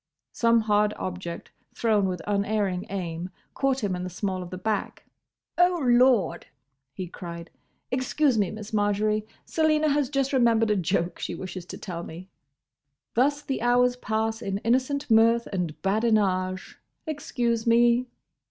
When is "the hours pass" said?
13.43-14.41